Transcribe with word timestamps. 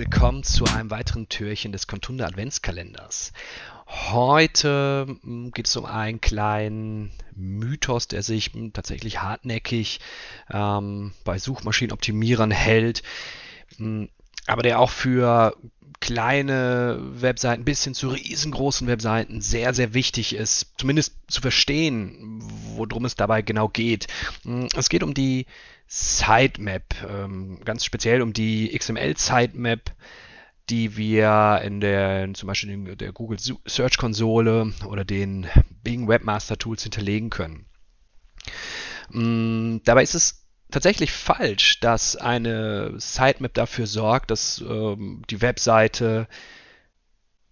willkommen 0.00 0.42
zu 0.42 0.64
einem 0.64 0.90
weiteren 0.90 1.28
Türchen 1.28 1.72
des 1.72 1.86
Kontunde 1.86 2.24
Adventskalenders. 2.24 3.34
Heute 3.86 5.06
hm, 5.22 5.50
geht 5.50 5.66
es 5.66 5.76
um 5.76 5.84
einen 5.84 6.22
kleinen 6.22 7.10
Mythos, 7.36 8.08
der 8.08 8.22
sich 8.22 8.54
hm, 8.54 8.72
tatsächlich 8.72 9.20
hartnäckig 9.20 10.00
ähm, 10.50 11.12
bei 11.24 11.38
Suchmaschinenoptimierern 11.38 12.50
hält, 12.50 13.02
hm, 13.76 14.08
aber 14.46 14.62
der 14.62 14.80
auch 14.80 14.88
für 14.88 15.54
kleine 16.00 16.98
Webseiten 16.98 17.66
bis 17.66 17.84
hin 17.84 17.92
zu 17.92 18.08
riesengroßen 18.08 18.86
Webseiten 18.86 19.42
sehr, 19.42 19.74
sehr 19.74 19.92
wichtig 19.92 20.34
ist, 20.34 20.72
zumindest 20.78 21.14
zu 21.28 21.42
verstehen, 21.42 22.40
worum 22.74 23.04
es 23.04 23.16
dabei 23.16 23.42
genau 23.42 23.68
geht. 23.68 24.06
Es 24.74 24.88
geht 24.88 25.02
um 25.02 25.12
die 25.12 25.44
Sitemap, 25.92 26.94
ähm, 27.02 27.60
ganz 27.64 27.84
speziell 27.84 28.22
um 28.22 28.32
die 28.32 28.78
XML-Sitemap, 28.78 29.92
die 30.68 30.96
wir 30.96 31.60
in 31.64 31.80
der, 31.80 32.32
zum 32.34 32.46
Beispiel 32.46 32.70
in 32.70 32.96
der 32.96 33.12
Google 33.12 33.38
Search 33.66 33.98
Konsole 33.98 34.72
oder 34.86 35.04
den 35.04 35.48
Bing 35.82 36.06
Webmaster 36.06 36.56
Tools 36.56 36.84
hinterlegen 36.84 37.28
können. 37.28 37.66
Mm, 39.10 39.78
dabei 39.84 40.04
ist 40.04 40.14
es 40.14 40.46
tatsächlich 40.70 41.10
falsch, 41.10 41.80
dass 41.80 42.14
eine 42.14 42.94
Sitemap 43.00 43.52
dafür 43.54 43.88
sorgt, 43.88 44.30
dass 44.30 44.60
ähm, 44.60 45.24
die 45.28 45.42
Webseite 45.42 46.28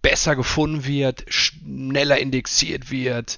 besser 0.01 0.37
gefunden 0.37 0.85
wird, 0.85 1.25
schneller 1.27 2.19
indexiert 2.19 2.89
wird 2.89 3.37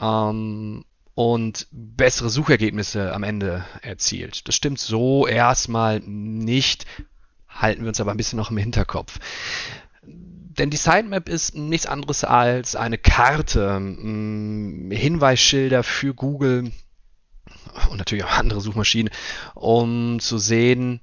ähm, 0.00 0.84
und 1.14 1.66
bessere 1.70 2.30
Suchergebnisse 2.30 3.12
am 3.12 3.22
Ende 3.22 3.64
erzielt. 3.82 4.48
Das 4.48 4.54
stimmt 4.54 4.78
so 4.78 5.26
erstmal 5.26 6.00
nicht, 6.00 6.86
halten 7.48 7.82
wir 7.82 7.88
uns 7.88 8.00
aber 8.00 8.12
ein 8.12 8.16
bisschen 8.16 8.38
noch 8.38 8.50
im 8.50 8.56
Hinterkopf. 8.56 9.18
Denn 10.02 10.70
die 10.70 10.76
Sitemap 10.76 11.28
ist 11.28 11.54
nichts 11.54 11.86
anderes 11.86 12.24
als 12.24 12.76
eine 12.76 12.98
Karte, 12.98 13.80
mm, 13.80 14.90
Hinweisschilder 14.90 15.82
für 15.82 16.14
Google 16.14 16.72
und 17.90 17.98
natürlich 17.98 18.24
auch 18.24 18.38
andere 18.38 18.60
Suchmaschinen, 18.60 19.12
um 19.54 20.20
zu 20.20 20.38
sehen, 20.38 21.00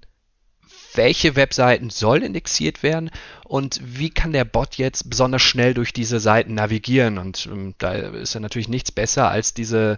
welche 0.95 1.35
Webseiten 1.35 1.89
sollen 1.89 2.23
indexiert 2.23 2.83
werden 2.83 3.11
und 3.45 3.79
wie 3.83 4.09
kann 4.09 4.33
der 4.33 4.45
Bot 4.45 4.75
jetzt 4.75 5.09
besonders 5.09 5.41
schnell 5.41 5.73
durch 5.73 5.93
diese 5.93 6.19
Seiten 6.19 6.55
navigieren. 6.55 7.17
Und 7.17 7.47
ähm, 7.51 7.75
da 7.77 7.93
ist 7.93 8.33
ja 8.33 8.39
natürlich 8.39 8.69
nichts 8.69 8.91
besser, 8.91 9.29
als 9.29 9.53
diese, 9.53 9.97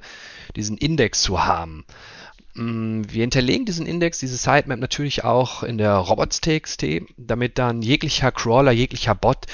diesen 0.56 0.78
Index 0.78 1.22
zu 1.22 1.44
haben. 1.44 1.86
Ähm, 2.56 3.04
wir 3.12 3.22
hinterlegen 3.22 3.66
diesen 3.66 3.86
Index, 3.86 4.20
diese 4.20 4.38
Sitemap 4.38 4.80
natürlich 4.80 5.24
auch 5.24 5.64
in 5.64 5.78
der 5.78 5.94
robots.txt, 5.96 6.84
damit 7.18 7.58
dann 7.58 7.82
jeglicher 7.82 8.32
Crawler, 8.32 8.72
jeglicher 8.72 9.16
Bot 9.16 9.46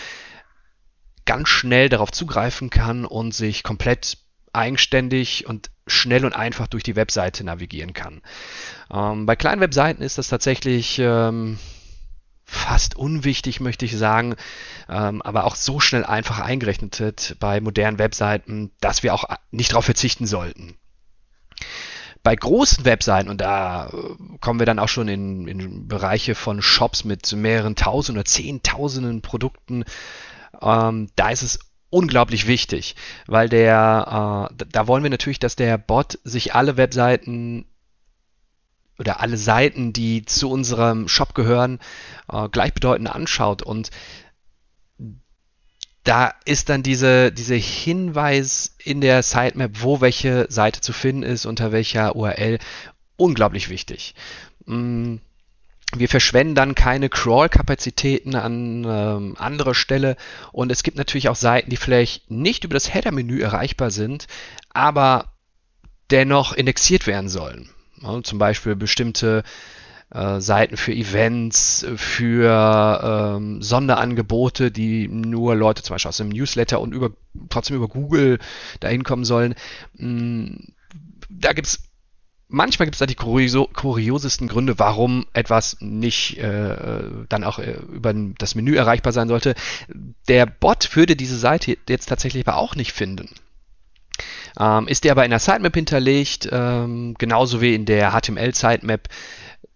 ganz 1.25 1.49
schnell 1.49 1.89
darauf 1.89 2.11
zugreifen 2.11 2.69
kann 2.69 3.05
und 3.05 3.33
sich 3.33 3.61
komplett 3.61 4.17
eigenständig 4.57 5.47
und 5.47 5.69
schnell 5.85 6.25
und 6.25 6.33
einfach 6.33 6.67
durch 6.67 6.83
die 6.83 6.95
Webseite 6.95 7.43
navigieren 7.43 7.93
kann. 7.93 8.21
Ähm, 8.91 9.25
bei 9.25 9.35
kleinen 9.35 9.61
Webseiten 9.61 10.01
ist 10.01 10.17
das 10.17 10.27
tatsächlich 10.27 10.99
ähm, 10.99 11.57
fast 12.43 12.95
unwichtig, 12.95 13.59
möchte 13.59 13.85
ich 13.85 13.97
sagen, 13.97 14.35
ähm, 14.89 15.21
aber 15.21 15.43
auch 15.43 15.55
so 15.55 15.79
schnell 15.79 16.05
einfach 16.05 16.39
eingerechnet 16.39 16.99
wird 16.99 17.35
bei 17.39 17.59
modernen 17.59 17.99
Webseiten, 17.99 18.71
dass 18.79 19.03
wir 19.03 19.13
auch 19.13 19.25
nicht 19.51 19.71
darauf 19.71 19.85
verzichten 19.85 20.25
sollten. 20.25 20.77
Bei 22.23 22.35
großen 22.35 22.83
Webseiten, 22.83 23.29
und 23.29 23.41
da 23.41 23.87
äh, 23.87 24.37
kommen 24.39 24.59
wir 24.59 24.65
dann 24.65 24.79
auch 24.79 24.89
schon 24.89 25.07
in, 25.07 25.47
in 25.47 25.87
Bereiche 25.87 26.35
von 26.35 26.61
Shops 26.61 27.03
mit 27.03 27.31
mehreren 27.33 27.75
tausend 27.75 28.17
oder 28.17 28.25
zehntausenden 28.25 29.21
Produkten, 29.21 29.85
ähm, 30.61 31.09
da 31.15 31.29
ist 31.29 31.43
es 31.43 31.59
unglaublich 31.89 32.47
wichtig, 32.47 32.95
weil 33.27 33.49
der, 33.49 34.49
äh, 34.59 34.65
da 34.71 34.87
wollen 34.87 35.03
wir 35.03 35.09
natürlich, 35.09 35.39
dass 35.39 35.55
der 35.55 35.77
Bot 35.77 36.19
sich 36.23 36.53
alle 36.53 36.77
Webseiten 36.77 37.65
oder 38.99 39.19
alle 39.21 39.37
Seiten, 39.37 39.93
die 39.93 40.25
zu 40.25 40.49
unserem 40.49 41.07
Shop 41.07 41.35
gehören, 41.35 41.79
äh, 42.31 42.49
gleichbedeutend 42.49 43.09
anschaut 43.09 43.61
und 43.61 43.91
da 46.07 46.33
ist 46.45 46.69
dann 46.69 46.83
diese, 46.83 47.33
diese 47.33 47.55
Hinweis 47.55 48.75
in 48.81 49.01
der 49.01 49.23
Sitemap, 49.23 49.71
wo 49.81 49.99
welche 49.99 50.47
Seite 50.49 50.79
zu 50.79 50.93
finden 50.93 51.23
ist, 51.23 51.45
unter 51.45 51.73
welcher 51.73 52.15
URL, 52.15 52.59
unglaublich 53.17 53.67
wichtig. 53.67 54.15
Mm, 54.65 55.17
wir 55.95 56.09
verschwenden 56.09 56.55
dann 56.55 56.75
keine 56.75 57.09
Crawl-Kapazitäten 57.09 58.35
an 58.35 58.85
ähm, 58.85 59.35
anderer 59.37 59.73
Stelle 59.73 60.17
und 60.51 60.71
es 60.71 60.83
gibt 60.83 60.97
natürlich 60.97 61.29
auch 61.29 61.35
Seiten, 61.35 61.69
die 61.69 61.77
vielleicht 61.77 62.29
nicht 62.29 62.65
über 62.65 62.73
das 62.73 62.93
Header-Menü 62.93 63.39
erreichbar 63.39 63.89
sind, 63.89 64.27
aber 64.69 65.33
dennoch 66.11 66.53
indexiert 66.53 67.07
werden 67.07 67.29
sollen. 67.29 67.69
Ja, 68.01 68.21
zum 68.21 68.37
Beispiel 68.37 68.75
bestimmte 68.75 69.43
äh, 70.11 70.39
Seiten 70.39 70.77
für 70.77 70.93
Events, 70.93 71.85
für 71.95 73.35
ähm, 73.37 73.61
Sonderangebote, 73.61 74.71
die 74.71 75.07
nur 75.07 75.55
Leute 75.55 75.83
zum 75.83 75.95
Beispiel 75.95 76.09
aus 76.09 76.17
dem 76.17 76.29
Newsletter 76.29 76.79
und 76.79 76.93
über, 76.93 77.11
trotzdem 77.49 77.77
über 77.77 77.87
Google 77.87 78.39
dahin 78.79 79.03
kommen 79.03 79.25
sollen. 79.25 79.55
Mm, 79.95 80.55
da 81.29 81.53
gibt 81.53 81.67
es 81.67 81.86
manchmal 82.47 82.85
gibt 82.85 82.95
es 82.95 82.99
da 82.99 83.05
die 83.05 83.15
kurio 83.15 83.67
kuriosesten 83.67 84.47
Gründe, 84.47 84.79
warum 84.79 85.25
etwas 85.33 85.77
nicht 85.79 86.37
äh, 86.37 87.03
dann 87.29 87.43
auch 87.43 87.59
äh, 87.59 87.79
über 87.91 88.13
das 88.13 88.55
Menü 88.55 88.75
erreichbar 88.75 89.13
sein 89.13 89.27
sollte. 89.27 89.55
Der 90.27 90.45
Bot 90.45 90.95
würde 90.95 91.15
diese 91.15 91.37
Seite 91.37 91.77
jetzt 91.87 92.07
tatsächlich 92.07 92.47
aber 92.47 92.57
auch 92.57 92.75
nicht 92.75 92.93
finden. 92.93 93.29
Ähm, 94.59 94.87
ist 94.87 95.03
der 95.03 95.11
aber 95.11 95.25
in 95.25 95.31
der 95.31 95.39
Sitemap 95.39 95.75
hinterlegt, 95.75 96.49
ähm, 96.51 97.15
genauso 97.17 97.61
wie 97.61 97.75
in 97.75 97.85
der 97.85 98.11
HTML-Sitemap, 98.11 99.07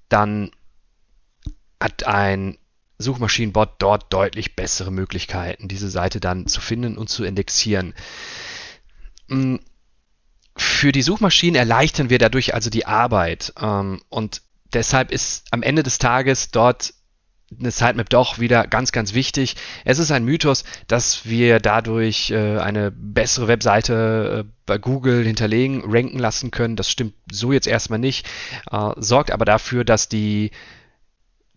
dann 0.09 0.51
hat 1.79 2.05
ein 2.05 2.57
Suchmaschinenbot 2.97 3.75
dort 3.79 4.13
deutlich 4.13 4.55
bessere 4.55 4.91
Möglichkeiten, 4.91 5.67
diese 5.67 5.89
Seite 5.89 6.19
dann 6.19 6.47
zu 6.47 6.61
finden 6.61 6.97
und 6.97 7.09
zu 7.09 7.23
indexieren. 7.23 7.93
Mm, 9.27 9.57
für 10.61 10.91
die 10.91 11.01
Suchmaschinen 11.01 11.55
erleichtern 11.55 12.09
wir 12.09 12.19
dadurch 12.19 12.53
also 12.53 12.69
die 12.69 12.85
Arbeit. 12.85 13.53
Ähm, 13.59 14.01
und 14.09 14.41
deshalb 14.73 15.11
ist 15.11 15.45
am 15.51 15.63
Ende 15.63 15.83
des 15.83 15.97
Tages 15.97 16.51
dort 16.51 16.94
eine 17.59 17.72
Sitemap 17.72 18.09
doch 18.09 18.39
wieder 18.39 18.66
ganz, 18.67 18.91
ganz 18.91 19.13
wichtig. 19.13 19.55
Es 19.83 20.00
ist 20.00 20.11
ein 20.11 20.23
Mythos, 20.23 20.63
dass 20.88 21.25
wir 21.25 21.59
dadurch 21.59 22.31
äh, 22.31 22.59
eine 22.59 22.91
bessere 22.91 23.47
Webseite 23.47 24.45
äh, 24.45 24.51
bei 24.66 24.77
Google 24.77 25.25
hinterlegen, 25.25 25.83
ranken 25.85 26.19
lassen 26.19 26.51
können. 26.51 26.77
Das 26.77 26.89
stimmt 26.89 27.13
so 27.29 27.51
jetzt 27.51 27.67
erstmal 27.67 28.00
nicht, 28.00 28.25
äh, 28.71 28.91
sorgt 28.97 29.31
aber 29.31 29.44
dafür, 29.44 29.83
dass 29.83 30.07
die 30.07 30.51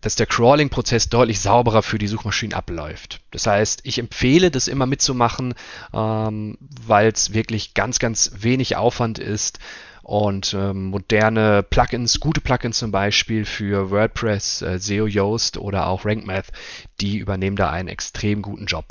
dass 0.05 0.13
der 0.13 0.27
Crawling-Prozess 0.27 1.09
deutlich 1.09 1.39
sauberer 1.39 1.81
für 1.81 1.97
die 1.97 2.05
Suchmaschinen 2.05 2.53
abläuft. 2.53 3.21
Das 3.31 3.47
heißt, 3.47 3.81
ich 3.85 3.97
empfehle 3.97 4.51
das 4.51 4.67
immer 4.67 4.85
mitzumachen, 4.85 5.55
ähm, 5.95 6.59
weil 6.85 7.07
es 7.07 7.33
wirklich 7.33 7.73
ganz, 7.73 7.97
ganz 7.97 8.31
wenig 8.37 8.75
Aufwand 8.75 9.17
ist 9.17 9.57
und 10.03 10.53
ähm, 10.53 10.89
moderne 10.89 11.63
Plugins, 11.63 12.19
gute 12.19 12.39
Plugins 12.39 12.77
zum 12.77 12.91
Beispiel 12.91 13.45
für 13.45 13.89
WordPress, 13.89 14.61
äh, 14.61 14.77
SEO 14.77 15.07
Yoast 15.07 15.57
oder 15.57 15.87
auch 15.87 16.05
RankMath, 16.05 16.51
die 17.01 17.17
übernehmen 17.17 17.55
da 17.55 17.71
einen 17.71 17.87
extrem 17.87 18.43
guten 18.43 18.67
Job. 18.67 18.85